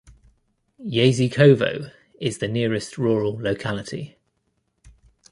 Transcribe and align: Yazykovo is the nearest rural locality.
Yazykovo 0.83 1.91
is 2.19 2.39
the 2.39 2.47
nearest 2.47 2.97
rural 2.97 3.39
locality. 3.39 4.17